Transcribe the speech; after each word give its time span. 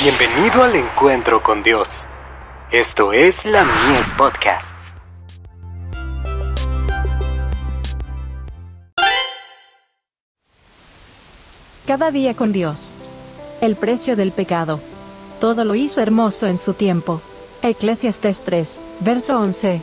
Bienvenido 0.00 0.62
al 0.62 0.76
encuentro 0.76 1.42
con 1.42 1.64
Dios. 1.64 2.06
Esto 2.70 3.12
es 3.12 3.44
la 3.44 3.64
Mies 3.64 4.08
Podcasts. 4.16 4.94
Cada 11.84 12.12
día 12.12 12.34
con 12.34 12.52
Dios. 12.52 12.96
El 13.60 13.74
precio 13.74 14.14
del 14.14 14.30
pecado. 14.30 14.78
Todo 15.40 15.64
lo 15.64 15.74
hizo 15.74 16.00
hermoso 16.00 16.46
en 16.46 16.58
su 16.58 16.74
tiempo. 16.74 17.20
Eclesiastes 17.62 18.44
3, 18.44 18.80
verso 19.00 19.40
11. 19.40 19.82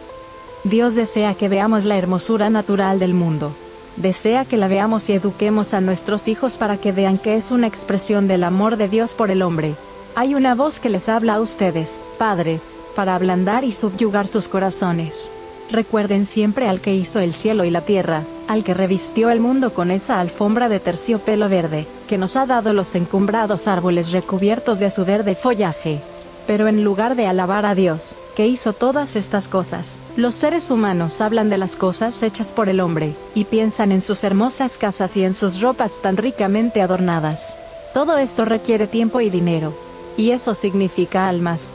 Dios 0.64 0.96
desea 0.96 1.34
que 1.34 1.50
veamos 1.50 1.84
la 1.84 1.98
hermosura 1.98 2.50
natural 2.50 3.00
del 3.00 3.14
mundo. 3.14 3.54
Desea 3.98 4.46
que 4.46 4.56
la 4.56 4.70
veamos 4.70 5.10
y 5.10 5.14
eduquemos 5.14 5.74
a 5.74 5.82
nuestros 5.82 6.30
hijos 6.30 6.56
para 6.56 6.78
que 6.78 6.94
vean 6.94 7.18
que 7.18 7.36
es 7.36 7.52
una 7.52 7.68
expresión 7.68 8.30
del 8.30 8.46
amor 8.46 8.78
de 8.78 8.88
Dios 8.88 9.14
por 9.14 9.30
el 9.30 9.42
hombre. 9.42 9.76
Hay 10.18 10.34
una 10.34 10.56
voz 10.56 10.80
que 10.80 10.90
les 10.90 11.10
habla 11.10 11.36
a 11.36 11.42
ustedes, 11.42 12.00
padres, 12.18 12.74
para 12.96 13.16
ablandar 13.16 13.66
y 13.66 13.74
subyugar 13.74 14.28
sus 14.28 14.48
corazones. 14.48 15.30
Recuerden 15.70 16.24
siempre 16.24 16.70
al 16.70 16.80
que 16.80 16.96
hizo 16.96 17.20
el 17.20 17.34
cielo 17.34 17.66
y 17.66 17.70
la 17.70 17.82
tierra, 17.82 18.24
al 18.48 18.64
que 18.64 18.74
revistió 18.74 19.30
el 19.30 19.42
mundo 19.42 19.74
con 19.74 19.92
esa 19.92 20.22
alfombra 20.22 20.70
de 20.70 20.80
terciopelo 20.80 21.50
verde, 21.50 21.86
que 22.08 22.18
nos 22.18 22.38
ha 22.38 22.46
dado 22.46 22.72
los 22.72 22.96
encumbrados 22.96 23.68
árboles 23.68 24.14
recubiertos 24.14 24.80
de 24.80 24.90
su 24.90 25.04
verde 25.04 25.36
follaje. 25.36 26.00
Pero 26.48 26.70
en 26.70 26.86
lugar 26.86 27.18
de 27.18 27.28
alabar 27.28 27.66
a 27.66 27.76
Dios, 27.76 28.18
que 28.38 28.48
hizo 28.48 28.72
todas 28.72 29.18
estas 29.18 29.50
cosas, 29.50 29.98
los 30.16 30.34
seres 30.34 30.72
humanos 30.72 31.20
hablan 31.20 31.50
de 31.50 31.58
las 31.58 31.76
cosas 31.76 32.24
hechas 32.24 32.54
por 32.54 32.70
el 32.70 32.80
hombre, 32.80 33.16
y 33.34 33.44
piensan 33.44 33.92
en 33.92 34.00
sus 34.00 34.24
hermosas 34.24 34.78
casas 34.78 35.18
y 35.18 35.26
en 35.26 35.34
sus 35.34 35.60
ropas 35.60 36.02
tan 36.02 36.16
ricamente 36.16 36.82
adornadas. 36.82 37.58
Todo 37.94 38.18
esto 38.18 38.46
requiere 38.46 38.88
tiempo 38.88 39.20
y 39.20 39.30
dinero, 39.30 39.74
y 40.18 40.32
eso 40.32 40.54
significa 40.54 41.28
almas. 41.28 41.72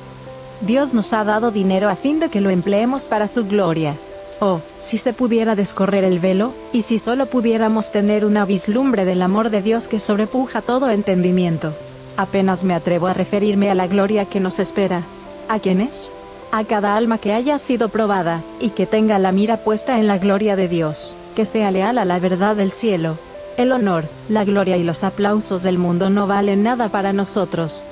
Dios 0.60 0.92
nos 0.92 1.12
ha 1.12 1.24
dado 1.24 1.50
dinero 1.50 1.88
a 1.88 1.96
fin 1.96 2.20
de 2.20 2.28
que 2.28 2.40
lo 2.40 2.50
empleemos 2.50 3.08
para 3.08 3.28
su 3.28 3.46
gloria. 3.46 3.96
Oh, 4.40 4.60
si 4.82 4.98
se 4.98 5.12
pudiera 5.12 5.54
descorrer 5.54 6.04
el 6.04 6.18
velo, 6.18 6.52
y 6.72 6.82
si 6.82 6.98
solo 6.98 7.26
pudiéramos 7.26 7.92
tener 7.92 8.24
una 8.24 8.44
vislumbre 8.44 9.04
del 9.04 9.22
amor 9.22 9.50
de 9.50 9.62
Dios 9.62 9.86
que 9.88 10.00
sobrepuja 10.00 10.62
todo 10.62 10.90
entendimiento. 10.90 11.74
Apenas 12.16 12.64
me 12.64 12.74
atrevo 12.74 13.06
a 13.06 13.14
referirme 13.14 13.70
a 13.70 13.74
la 13.74 13.86
gloria 13.86 14.24
que 14.24 14.40
nos 14.40 14.58
espera. 14.58 15.02
¿A 15.48 15.58
quién 15.58 15.80
es? 15.80 16.10
A 16.52 16.64
cada 16.64 16.96
alma 16.96 17.18
que 17.18 17.32
haya 17.32 17.58
sido 17.58 17.90
probada, 17.90 18.42
y 18.60 18.70
que 18.70 18.86
tenga 18.86 19.18
la 19.18 19.32
mira 19.32 19.58
puesta 19.58 19.98
en 19.98 20.06
la 20.06 20.18
gloria 20.18 20.56
de 20.56 20.68
Dios, 20.68 21.14
que 21.34 21.44
sea 21.44 21.70
leal 21.70 21.98
a 21.98 22.04
la 22.04 22.18
verdad 22.18 22.56
del 22.56 22.72
cielo. 22.72 23.16
El 23.56 23.72
honor, 23.72 24.04
la 24.28 24.44
gloria 24.44 24.76
y 24.78 24.84
los 24.84 25.04
aplausos 25.04 25.62
del 25.62 25.78
mundo 25.78 26.08
no 26.08 26.26
valen 26.26 26.62
nada 26.62 26.88
para 26.88 27.12
nosotros, 27.12 27.84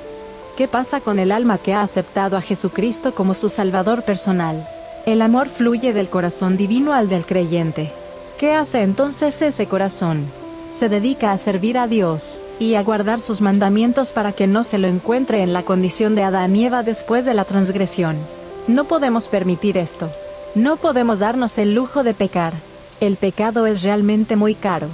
¿Qué 0.58 0.66
pasa 0.66 1.00
con 1.00 1.20
el 1.20 1.30
alma 1.30 1.56
que 1.56 1.72
ha 1.72 1.82
aceptado 1.82 2.36
a 2.36 2.40
Jesucristo 2.40 3.14
como 3.14 3.34
su 3.34 3.48
Salvador 3.48 4.02
personal? 4.02 4.68
El 5.06 5.22
amor 5.22 5.48
fluye 5.48 5.92
del 5.92 6.08
corazón 6.08 6.56
divino 6.56 6.92
al 6.92 7.08
del 7.08 7.24
creyente. 7.24 7.92
¿Qué 8.40 8.54
hace 8.54 8.82
entonces 8.82 9.40
ese 9.40 9.66
corazón? 9.66 10.24
Se 10.70 10.88
dedica 10.88 11.30
a 11.30 11.38
servir 11.38 11.78
a 11.78 11.86
Dios, 11.86 12.42
y 12.58 12.74
a 12.74 12.82
guardar 12.82 13.20
sus 13.20 13.40
mandamientos 13.40 14.12
para 14.12 14.32
que 14.32 14.48
no 14.48 14.64
se 14.64 14.78
lo 14.78 14.88
encuentre 14.88 15.42
en 15.42 15.52
la 15.52 15.62
condición 15.62 16.16
de 16.16 16.24
Adán 16.24 16.56
y 16.56 16.64
Eva 16.64 16.82
después 16.82 17.24
de 17.24 17.34
la 17.34 17.44
transgresión. 17.44 18.16
No 18.66 18.82
podemos 18.82 19.28
permitir 19.28 19.76
esto. 19.76 20.10
No 20.56 20.76
podemos 20.76 21.20
darnos 21.20 21.56
el 21.58 21.72
lujo 21.72 22.02
de 22.02 22.14
pecar. 22.14 22.52
El 23.00 23.16
pecado 23.16 23.68
es 23.68 23.84
realmente 23.84 24.34
muy 24.34 24.56
caro. 24.56 24.88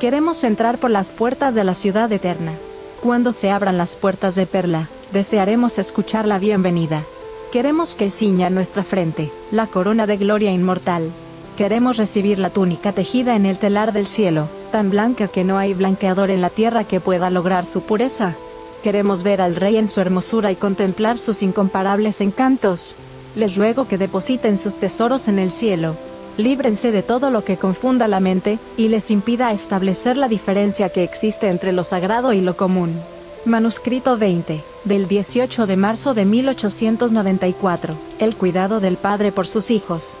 Queremos 0.00 0.44
entrar 0.44 0.76
por 0.76 0.90
las 0.90 1.12
puertas 1.12 1.54
de 1.54 1.64
la 1.64 1.74
ciudad 1.74 2.12
eterna. 2.12 2.52
Cuando 3.02 3.32
se 3.32 3.50
abran 3.50 3.78
las 3.78 3.96
puertas 3.96 4.36
de 4.36 4.46
perla, 4.46 4.88
desearemos 5.12 5.80
escuchar 5.80 6.24
la 6.24 6.38
bienvenida. 6.38 7.02
Queremos 7.50 7.96
que 7.96 8.12
ciña 8.12 8.48
nuestra 8.48 8.84
frente, 8.84 9.32
la 9.50 9.66
corona 9.66 10.06
de 10.06 10.18
gloria 10.18 10.52
inmortal. 10.52 11.10
Queremos 11.56 11.96
recibir 11.96 12.38
la 12.38 12.50
túnica 12.50 12.92
tejida 12.92 13.34
en 13.34 13.44
el 13.44 13.58
telar 13.58 13.92
del 13.92 14.06
cielo, 14.06 14.46
tan 14.70 14.90
blanca 14.90 15.26
que 15.26 15.42
no 15.42 15.58
hay 15.58 15.74
blanqueador 15.74 16.30
en 16.30 16.40
la 16.40 16.48
tierra 16.48 16.84
que 16.84 17.00
pueda 17.00 17.28
lograr 17.28 17.64
su 17.64 17.80
pureza. 17.82 18.36
Queremos 18.84 19.24
ver 19.24 19.42
al 19.42 19.56
Rey 19.56 19.78
en 19.78 19.88
su 19.88 20.00
hermosura 20.00 20.52
y 20.52 20.54
contemplar 20.54 21.18
sus 21.18 21.42
incomparables 21.42 22.20
encantos. 22.20 22.94
Les 23.34 23.56
ruego 23.56 23.88
que 23.88 23.98
depositen 23.98 24.56
sus 24.56 24.76
tesoros 24.76 25.26
en 25.26 25.40
el 25.40 25.50
cielo, 25.50 25.96
líbrense 26.36 26.92
de 26.92 27.02
todo 27.02 27.30
lo 27.30 27.44
que 27.44 27.56
confunda 27.56 28.08
la 28.08 28.20
mente, 28.20 28.58
y 28.76 28.88
les 28.88 29.10
impida 29.10 29.52
establecer 29.52 30.16
la 30.16 30.28
diferencia 30.28 30.88
que 30.88 31.04
existe 31.04 31.48
entre 31.48 31.72
lo 31.72 31.84
sagrado 31.84 32.32
y 32.32 32.40
lo 32.40 32.56
común. 32.56 33.00
Manuscrito 33.44 34.16
20, 34.16 34.62
del 34.84 35.08
18 35.08 35.66
de 35.66 35.76
marzo 35.76 36.14
de 36.14 36.24
1894. 36.24 37.96
El 38.20 38.36
cuidado 38.36 38.80
del 38.80 38.96
padre 38.96 39.32
por 39.32 39.46
sus 39.46 39.70
hijos. 39.70 40.20